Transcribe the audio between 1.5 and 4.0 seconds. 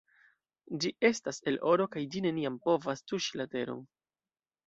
el oro kaj ĝi neniam povas tuŝi la teron.